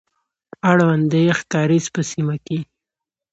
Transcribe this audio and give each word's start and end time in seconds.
اړوند 0.69 1.03
د 1.11 1.13
يخ 1.27 1.39
کاريز 1.53 1.85
په 1.93 2.01
سيمه 2.11 2.35
کي، 2.45 2.59